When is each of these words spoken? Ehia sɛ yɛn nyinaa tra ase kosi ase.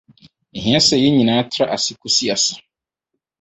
Ehia 0.57 0.79
sɛ 0.87 0.95
yɛn 1.01 1.13
nyinaa 1.17 1.43
tra 1.53 1.65
ase 1.75 1.93
kosi 2.01 2.25
ase. 2.35 2.53